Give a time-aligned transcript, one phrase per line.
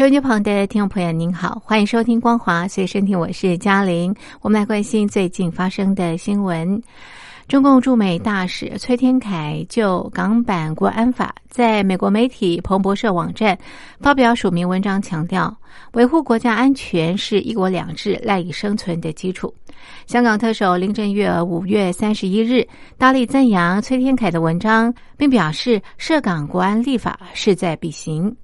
[0.00, 4.16] 收音机旁的听众朋友，您好，欢迎收听光华随身听，我是嘉玲。
[4.40, 6.82] 我们来关心最近发生的新闻。
[7.48, 13.58] 中共驻美大使崔天凯就港版国安法在美国媒体彭博社网站
[13.98, 15.54] 发表署名文章，强调
[15.92, 19.54] 维护国家安全是一国两制赖以生存的基础。
[20.06, 28.34] 香港特首林郑月娥五月三十一日大力赞扬崔天凯的文章，并表示涉港国安立法势在必行。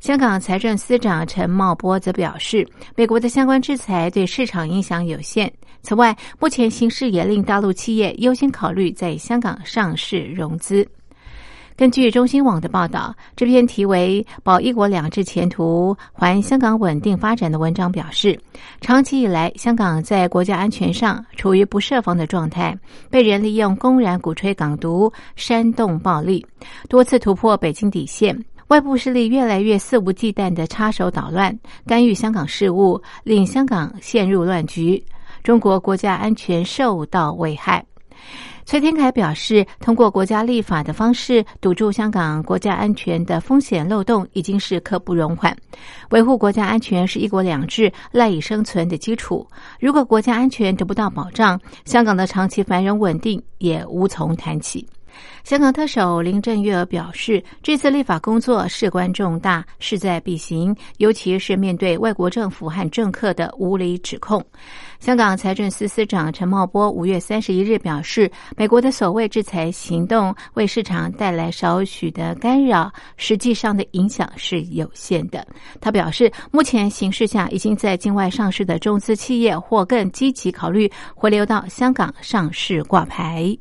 [0.00, 5.52] 香港财政司长陈茂波则表示，美国的相关制裁对市场影响有限。
[5.82, 10.86] 此外，目前形势也令大陆企业优先考虑在香港上市融资。
[11.76, 18.38] 根据中新网的报道，这篇题为《保一国两制前途，还香港稳定发展》的文章表示，
[18.80, 22.76] 长期以来，香港在国家安全上处于不设防的状态，
[23.10, 26.44] 被人利用公然鼓吹港独、煽动暴力，
[26.88, 28.36] 多次突破北京底线。
[28.68, 35.02] 外部势力越来越肆无忌惮的插手捣乱、干预香港事务，令香港陷入乱局，
[35.42, 37.82] 中国国家安全受到危害。
[38.66, 45.56] 崔天凯表示，通过国家立法的方式堵住香港国家安全的风险漏洞，已经是刻不容缓。
[46.10, 49.48] 维护国家安全是一国两制赖以生存的基础。
[49.80, 54.86] 如果国家安全得不到保障，香港的长期繁荣稳定也无从谈起。
[55.44, 64.44] 香港特首林郑月娥表示，这次立法工作事关重大，势在必行，尤其是面对外国政府和政客的无理指控。
[64.98, 75.46] 香港财政司司长陈茂波五月三十一日表示，美国的所谓制裁行动为市场带来少许的干扰，实际上的影响是有限的。
[75.80, 83.56] 他表示，目前形势下，已经在境外上市的中资企业或更积极考虑回流到香港上市挂牌。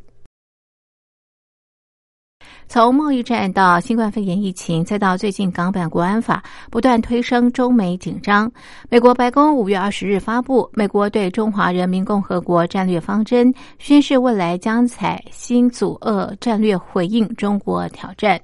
[2.70, 8.52] 从贸易战到新冠肺炎疫情，再到最近港版国安法，不断推升中美紧张。
[8.90, 18.40] 美国白宫五月二十日发布美国对中华人民共和国战略方针，宣示未来将采新组恶战略回应中国挑战。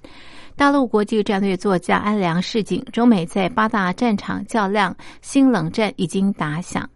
[0.56, 6.90] 大陆国际战略作家安良示警，中美在八大战场较量，新冷战已经打响。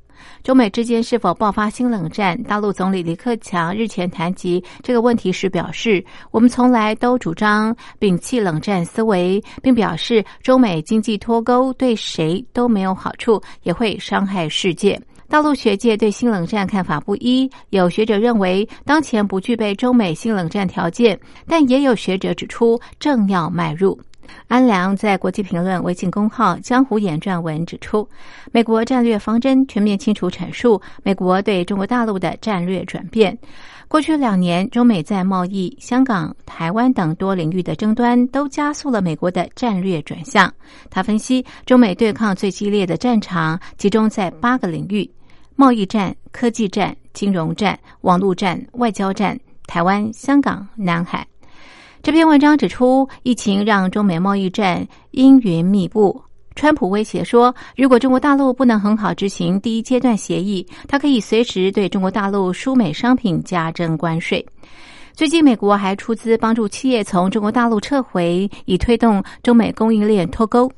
[0.44, 2.42] 中美之间是否爆发新冷战？
[2.44, 24.00] 大陆总理李克强日前谈及这个问题时表示：“我们从来都主张摒弃冷战思维，并表示中美经济脱钩对谁都没有好处，也会伤害世界。”大陆学界对新冷战看法不一，有学者认为当前不具备中美新冷战条件，但也有学者指出正要迈入。
[24.48, 28.08] 安良在国际评论微信公号“江湖演撰文”指出，
[28.52, 33.38] 美国战略方针全面清楚阐述美国对中国大陆的战略转变。
[33.88, 40.54] 过去两年，中美在贸易、香港、台湾等多领域的争端，都加速了美国的战略转向。
[40.90, 45.10] 他分析，中美对抗最激烈的战场集中在八个领域：
[45.56, 51.26] 贸易战、科技战、金融战、网络战、外交战、台湾、香港、南海。
[52.02, 56.22] 这篇文章指出，疫情让中美贸易战阴云密布。
[56.56, 64.44] 川普威胁说，如果中国大陆不能很好执行第一阶段协议，他可以随时对中国大陆输美商品加征关税。
[65.14, 70.72] 最近，美国还出资帮助企业从中国大陆撤回，以推动中美供应链脱钩。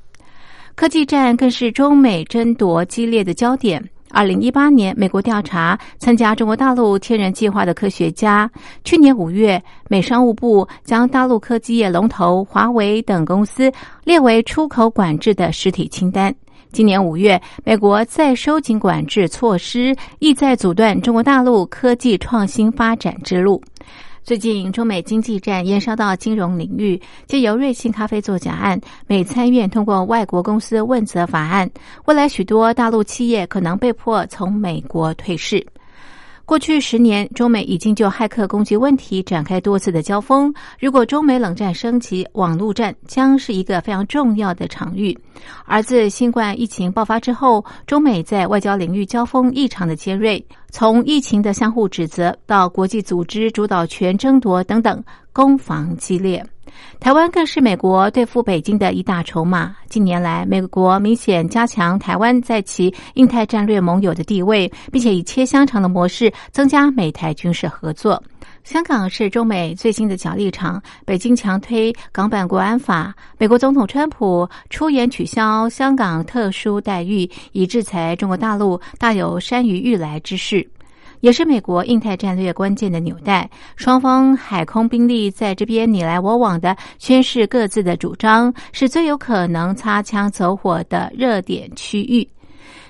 [0.76, 3.84] 科技战更是中美争夺激烈的焦点。
[4.12, 8.50] 二零一八年，美国调查参加中国大陆天人计划的科学家。
[8.84, 13.72] 去年五月，美商务部将大陆科技业龙头华为等公司
[14.04, 16.34] 列为出口管制的实体清单。
[16.72, 23.62] 今年五月，美国再收紧管制措施，意在阻断中国大陆科技创新发展之路。
[24.30, 31.68] 最近，中美经济战延烧到金融领域，借由瑞幸咖啡作假案，美参院通过外国公司问责法案，
[32.06, 35.66] 未来许多大陆企业可能被迫从美国退市。
[36.46, 40.54] 过去十年，中美已经就骇客攻击问题展开多次的交锋。
[40.80, 45.18] 如果中美冷战升级，网络战将是一个非常重要的场域。
[45.66, 50.44] 而自新冠疫情爆发之后，中美在外交领域交锋异常的尖锐。
[50.72, 56.46] 从疫情的相互指责到国际组织主导权争夺等等，攻防激烈。
[57.00, 59.76] 台湾更是美国对付北京的一大筹码。
[59.90, 68.22] 近年来，美国明显加强台湾在其印太战略盟友的地位，并且以切香肠的模式增加美台军事合作。
[68.64, 80.68] 香港是中美最新的角力场，北京强推港版国安法，美国总统川普出言取消香港特殊待遇，以制裁中国大陆，大有山雨欲来之势。
[81.22, 92.26] 也是美国印太战略关键的纽带，双方 海空兵力在这边你来我往的宣示各自的主张，是最有可能擦枪走火的热点区域。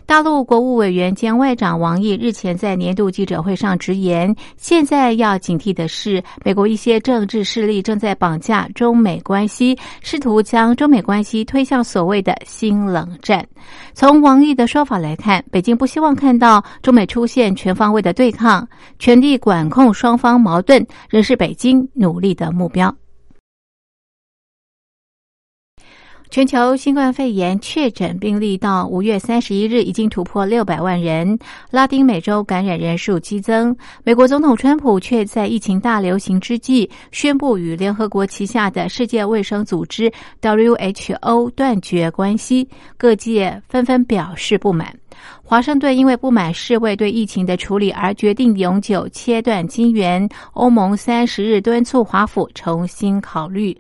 [0.10, 13.46] 大陆国务委员兼外长王毅日前在年度记者会上直言，现在要警惕的是，美国一些政治势力正在绑架中美关系，试图将中美关系推向所谓的新冷战。
[13.94, 18.68] 从王毅的说法来看，北京不希望看到中美出现全方位的对抗，
[18.98, 22.92] 全力管控双方矛盾，仍是北京努力的目标。
[26.31, 31.40] 全球新冠肺炎确诊病例到五月三十一日已经突破六百万人，
[31.72, 33.76] 拉丁美洲感染人数激增。
[34.04, 44.96] 美国总统川普却在疫情大流行之际宣布与联合国旗下的世界卫生组织 WHO 断绝关系，各界纷纷表示不满。
[45.50, 53.75] 华盛顿因为不满世卫对疫情的处理而决定永久切断金援，欧盟三十日敦促华府重新考虑。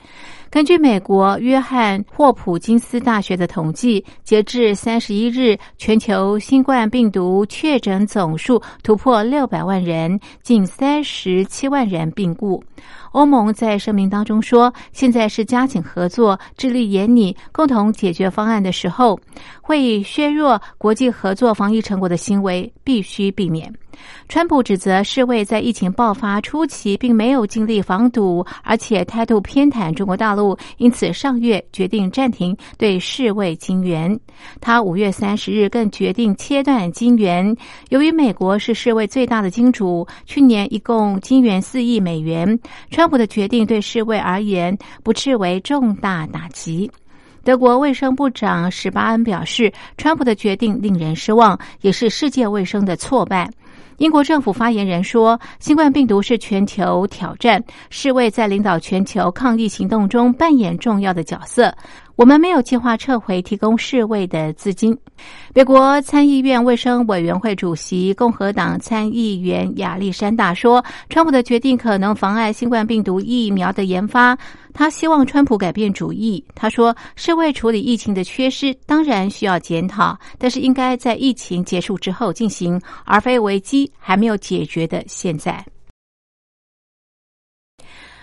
[0.49, 12.63] 根据美国约翰霍普金斯大学的统计，截至三十一日，全球新冠病毒确诊总数突破六百万人，近三十七万人病故。
[13.11, 19.19] 欧盟在声明当中说：“现在是加紧合作、致力研拟共同解决方案的时候，
[19.61, 23.69] 会削弱国际合作防疫成果的行为必须避免。”
[24.29, 34.17] 川普指责世卫在疫情爆发初期并没有尽力防堵，而且态度偏袒中国大陆，因此上月决定暂停对世卫金援。
[34.61, 37.53] 他五月三十日更决定切断金援。
[37.89, 42.57] 由于美国是世卫最大的金主，去年一共金援四亿美元。
[42.89, 46.89] 川普的决定对世卫而言不视为重大打击。
[47.43, 53.49] 德国卫生部长史巴恩表示，川普的决定令人失望，也是世界卫生的挫败。
[53.97, 61.73] 英国政府发言人说：“新冠病毒是全球挑战，世卫在领导全球抗疫行动中扮演重要的角色。”
[62.19, 64.95] 我们没有计划撤回提供世卫的资金。
[65.55, 74.37] 美国参议院卫生委员会主席共和党参议员亚历山大说：“川普的决定可能妨碍新冠病毒疫苗的研发。”
[74.75, 76.43] 他希望川普改变主意。
[76.53, 85.65] 他说：“世卫处理疫情的缺失当然需要检讨，但是应该在疫情结束之后进行，而非危机还没有解决的现在。”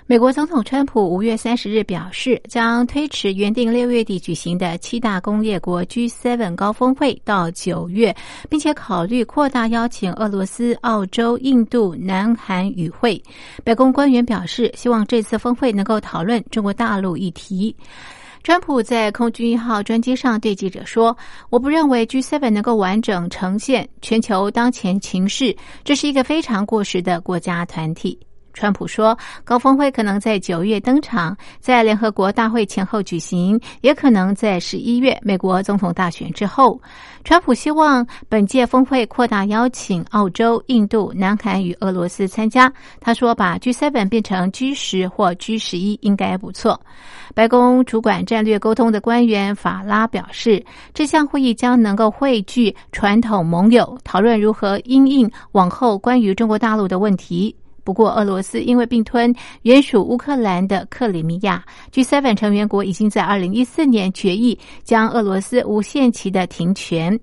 [0.08, 8.14] 美国总统川普五月三十日表示，将推迟原定六月底举行的七大工业国 G7 高峰会到九月，
[8.48, 13.20] 并且考虑扩大邀请俄罗斯、澳洲、印度、南韩与会。
[13.64, 17.74] 白宫官员表示，希望这次峰会能够讨论中国大陆议题。
[18.44, 21.16] 川普在空军一号专机上对记者说
[21.50, 28.16] ：“我不认为 G7 能够完整呈现全球当前情势，这是一个非常过时的国家团体。”
[28.56, 36.80] 川普说，高峰会可能在九月登场，在联合国大会前后举行，也可能在十一月美国总统大选之后。
[37.22, 42.72] 川普希望本届峰会扩大邀请澳洲、印度、南韩与俄罗斯参加。
[42.98, 46.80] 他说，把 G7 变成 G 十或 G 十一应该不错。
[47.34, 57.54] 白宫主管战略沟通的官员法拉表示，这项会议将能够汇聚传统盟友，讨论如何因应往后关于中国大陆的问题。
[57.86, 67.16] 不过，俄罗斯因为并吞原属乌克兰的克里米亚，G7 成员国已经在二零一四年决议将俄罗斯无限期的停权。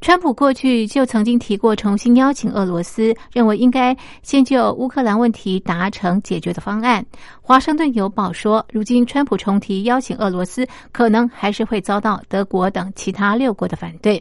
[0.00, 7.06] 川普过去就曾经提过重新邀请俄罗斯，认为应该先就乌克兰问题达成解决的方案。
[7.40, 14.20] 华盛顿邮报说，如今川普重提邀请俄罗斯，可能还是会遭到德国等其他六国的反对。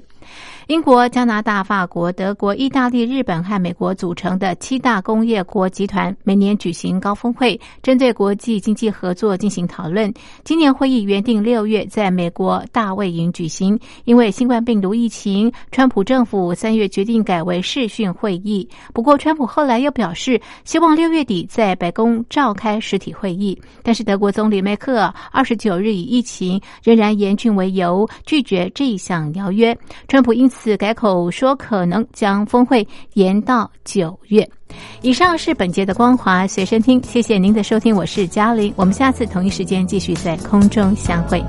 [0.67, 5.87] 英国、加拿大、法国、德国、意大利、日本和美国组成的七大工业国集。
[5.87, 10.13] 团每年举行高峰会，针对国际经济合作进行讨论。
[10.43, 18.67] 今年会议原定六月在美国大卫营举行，因为新冠病毒疫情，川普政府三月决定改为视讯会议。
[18.93, 23.57] 不过，川普后来又表示希望六月底在白宫召开实体会议。
[23.81, 29.73] 但是，德国总理梅克二十九日以疫情仍然严峻为由，拒绝这一项邀约。
[30.17, 34.49] 川普因此改口说可能将峰会延到九月。
[35.03, 41.39] 以上是本节的光华随身听，谢谢您的收听，我是嘉玲，我们下次同一时间继续在空中相会。